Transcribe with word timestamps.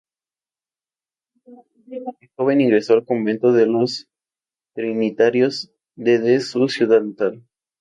De 1.85 1.99
joven 2.35 2.59
ingresó 2.59 2.93
al 2.95 3.05
convento 3.05 3.51
de 3.53 3.67
los 3.67 4.09
trinitarios 4.73 5.71
de 5.95 6.17
de 6.17 6.39
su 6.39 6.67
ciudad 6.69 7.03
natal. 7.03 7.43